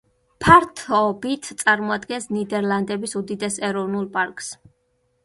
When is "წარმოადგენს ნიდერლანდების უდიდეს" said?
1.63-3.59